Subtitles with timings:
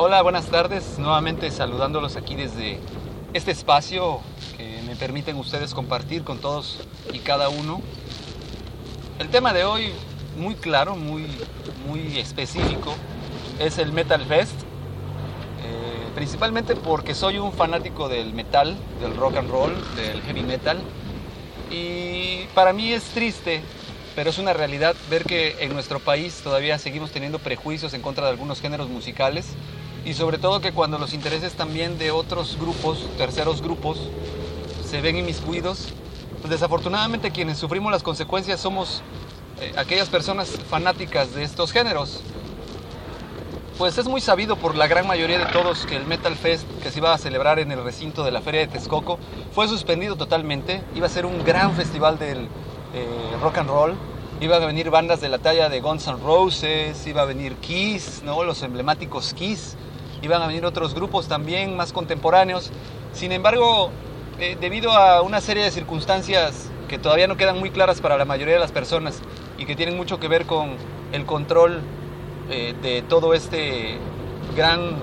[0.00, 0.96] Hola, buenas tardes.
[1.00, 2.78] Nuevamente saludándolos aquí desde
[3.34, 4.20] este espacio
[4.56, 6.78] que me permiten ustedes compartir con todos
[7.12, 7.82] y cada uno.
[9.18, 9.90] El tema de hoy,
[10.36, 11.26] muy claro, muy,
[11.88, 12.94] muy específico,
[13.58, 14.52] es el Metal Fest.
[15.64, 20.78] Eh, principalmente porque soy un fanático del metal, del rock and roll, del heavy metal.
[21.72, 23.62] Y para mí es triste,
[24.14, 28.26] pero es una realidad ver que en nuestro país todavía seguimos teniendo prejuicios en contra
[28.26, 29.56] de algunos géneros musicales
[30.08, 33.98] y sobre todo que cuando los intereses también de otros grupos, terceros grupos,
[34.82, 35.88] se ven inmiscuidos,
[36.40, 39.02] pues desafortunadamente quienes sufrimos las consecuencias somos
[39.60, 42.22] eh, aquellas personas fanáticas de estos géneros.
[43.76, 46.90] Pues es muy sabido por la gran mayoría de todos que el Metal Fest que
[46.90, 49.18] se iba a celebrar en el recinto de la Feria de Texcoco
[49.52, 50.82] fue suspendido totalmente.
[50.96, 52.48] Iba a ser un gran festival del
[52.94, 53.94] eh, rock and roll.
[54.40, 58.22] Iban a venir bandas de la talla de Guns N' Roses, iba a venir Kiss,
[58.24, 58.42] ¿no?
[58.42, 59.76] los emblemáticos Kiss.
[60.22, 62.70] Iban a venir otros grupos también más contemporáneos.
[63.12, 63.90] Sin embargo,
[64.40, 68.24] eh, debido a una serie de circunstancias que todavía no quedan muy claras para la
[68.24, 69.20] mayoría de las personas
[69.58, 70.76] y que tienen mucho que ver con
[71.12, 71.80] el control
[72.50, 73.98] eh, de todo este
[74.56, 74.96] gran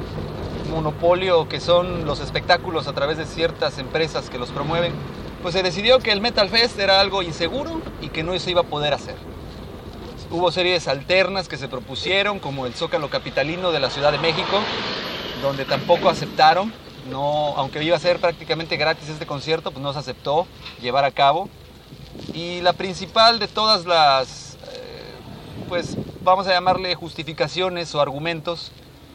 [0.71, 4.93] monopolio que son los espectáculos a través de ciertas empresas que los promueven,
[5.41, 8.61] pues se decidió que el Metal Fest era algo inseguro y que no se iba
[8.61, 9.15] a poder hacer.
[10.35, 14.59] Hubo series alternas que se propusieron, como el Zócalo Capitalino de la Ciudad de México,
[15.41, 16.73] donde tampoco aceptaron,
[17.09, 20.45] no, aunque iba a ser prácticamente gratis este concierto, pues no se aceptó
[20.81, 21.47] llevar a cabo.
[22.33, 25.13] Y la principal de todas las, eh,
[25.69, 28.73] pues vamos a llamarle justificaciones o argumentos,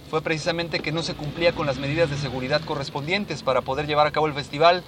[0.09, 4.07] fue precisamente que no se cumplía con las medidas de seguridad correspondientes para poder llevar
[4.07, 4.83] a cabo el festival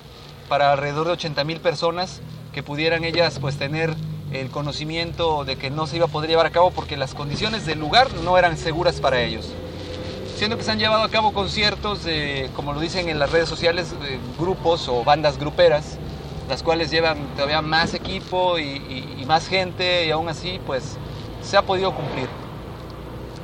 [0.48, 2.22] para alrededor de 80 mil personas
[2.54, 3.94] que pudieran ellas pues tener
[4.32, 7.66] el conocimiento de que no se iba a poder llevar a cabo porque las condiciones
[7.66, 9.52] del lugar no eran seguras para ellos.
[10.36, 13.48] Siendo que se han llevado a cabo conciertos, de, como lo dicen en las redes
[13.48, 13.94] sociales,
[14.38, 15.98] grupos o bandas gruperas,
[16.48, 20.96] las cuales llevan todavía más equipo y, y más gente y aún así pues
[21.42, 22.28] se ha podido cumplir.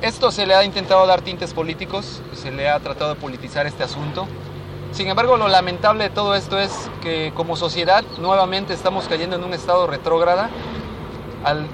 [0.01, 3.83] Esto se le ha intentado dar tintes políticos, se le ha tratado de politizar este
[3.83, 4.27] asunto.
[4.91, 9.43] Sin embargo, lo lamentable de todo esto es que como sociedad nuevamente estamos cayendo en
[9.43, 10.49] un estado retrógrada
[11.43, 11.67] al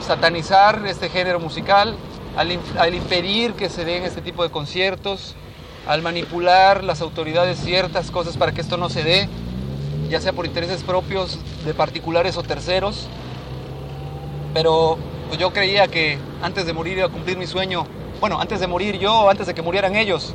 [0.00, 1.96] satanizar este género musical,
[2.36, 5.34] al, al, impedir que se den este tipo de conciertos,
[5.86, 9.28] al manipular las autoridades ciertas cosas para que esto no se dé,
[10.08, 13.08] ya sea por intereses propios de particulares o terceros.
[14.54, 14.98] Pero
[15.28, 17.86] pues yo creía que antes de morir iba a cumplir mi sueño,
[18.20, 20.34] bueno, antes de morir yo, antes de que murieran ellos,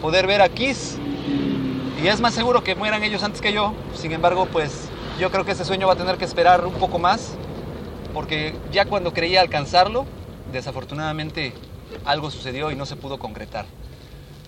[0.00, 0.98] poder ver a Kiss.
[2.02, 3.72] Y es más seguro que mueran ellos antes que yo.
[3.94, 4.88] Sin embargo, pues
[5.18, 7.34] yo creo que ese sueño va a tener que esperar un poco más,
[8.14, 10.06] porque ya cuando creía alcanzarlo,
[10.52, 11.52] desafortunadamente
[12.06, 13.66] algo sucedió y no se pudo concretar.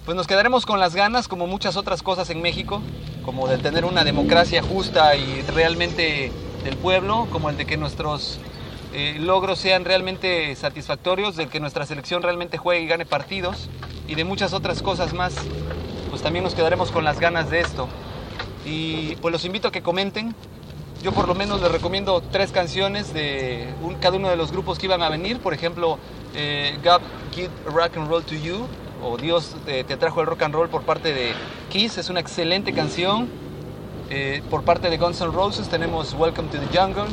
[0.06, 2.80] Pues nos quedaremos con las ganas, como muchas otras cosas en México,
[3.24, 6.30] como de tener una democracia justa y realmente
[6.62, 8.38] del pueblo, como el de que nuestros
[8.94, 13.68] eh, logros sean realmente satisfactorios, de que nuestra selección realmente juegue y gane partidos
[14.06, 15.34] y de muchas otras cosas más.
[16.08, 17.88] Pues también nos quedaremos con las ganas de esto.
[18.64, 20.34] Y pues los invito a que comenten.
[21.06, 24.86] Yo por lo menos les recomiendo tres canciones de cada uno de los grupos que
[24.86, 25.38] iban a venir.
[25.38, 26.00] Por ejemplo,
[26.34, 27.00] eh, God
[27.32, 28.66] Give Rock and Roll to You
[29.00, 31.32] o Dios te, te, trajo el rock and roll por parte de
[31.70, 31.96] Kiss.
[31.98, 33.28] Es una excelente canción.
[34.10, 37.06] Eh, por parte de Guns N' Roses tenemos Welcome to the Jungle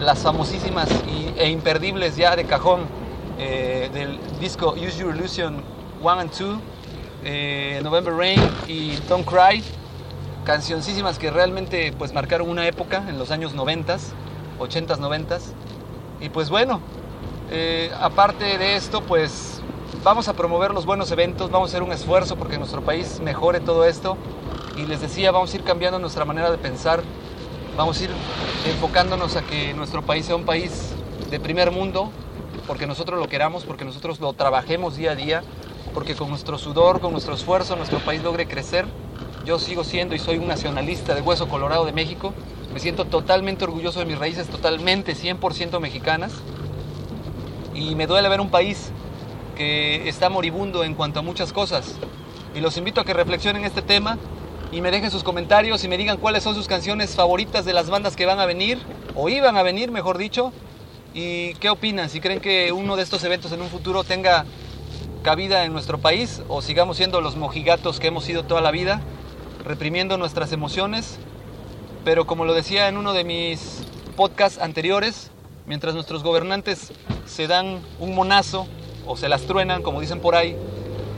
[0.00, 0.88] las famosísimas
[1.36, 2.80] e imperdibles ya de cajón
[3.38, 5.62] eh, del disco Use Your Illusion
[6.00, 6.58] 1 and 2,
[7.24, 9.62] eh, November Rain y Don't Cry,
[10.44, 13.96] cancioncísimas que realmente pues marcaron una época en los años 90,
[14.58, 15.40] 80s, 90s.
[16.20, 16.80] Y pues bueno,
[17.50, 19.60] eh, aparte de esto pues
[20.02, 23.60] vamos a promover los buenos eventos, vamos a hacer un esfuerzo porque nuestro país mejore
[23.60, 24.16] todo esto.
[24.76, 27.02] Y les decía, vamos a ir cambiando nuestra manera de pensar,
[27.76, 28.10] vamos a ir
[28.64, 30.94] enfocándonos a que nuestro país sea un país
[31.30, 32.10] de primer mundo,
[32.66, 35.42] porque nosotros lo queramos, porque nosotros lo trabajemos día a día,
[35.92, 38.86] porque con nuestro sudor, con nuestro esfuerzo, nuestro país logre crecer.
[39.44, 42.32] Yo sigo siendo y soy un nacionalista de Hueso Colorado de México.
[42.72, 46.32] Me siento totalmente orgulloso de mis raíces, totalmente 100% mexicanas.
[47.74, 48.92] Y me duele ver un país
[49.56, 51.96] que está moribundo en cuanto a muchas cosas.
[52.54, 54.16] Y los invito a que reflexionen este tema
[54.70, 57.90] y me dejen sus comentarios y me digan cuáles son sus canciones favoritas de las
[57.90, 58.78] bandas que van a venir,
[59.14, 60.52] o iban a venir, mejor dicho,
[61.12, 64.46] y qué opinan, si creen que uno de estos eventos en un futuro tenga
[65.22, 69.02] cabida en nuestro país o sigamos siendo los mojigatos que hemos sido toda la vida,
[69.64, 71.18] reprimiendo nuestras emociones.
[72.04, 73.84] Pero como lo decía en uno de mis
[74.16, 75.30] podcasts anteriores,
[75.66, 76.92] mientras nuestros gobernantes
[77.26, 78.66] se dan un monazo
[79.06, 80.56] o se las truenan, como dicen por ahí,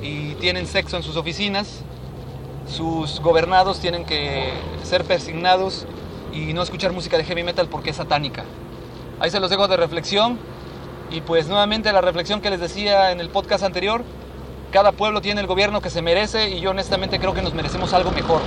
[0.03, 1.83] y tienen sexo en sus oficinas,
[2.67, 4.53] sus gobernados tienen que
[4.83, 5.87] ser persignados
[6.33, 8.45] y no escuchar música de heavy metal porque es satánica.
[9.21, 10.39] Ahí se los dejo de reflexión.
[11.11, 14.05] Y pues nuevamente la reflexión que les decía en el podcast anterior,
[14.75, 17.93] cada pueblo tiene el gobierno que se merece y yo honestamente creo que nos merecemos
[17.93, 18.43] algo mejor.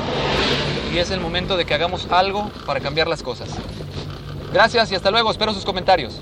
[0.94, 3.48] Y es el momento de que hagamos algo para cambiar las cosas.
[4.52, 6.20] Gracias y hasta luego, espero sus comentarios.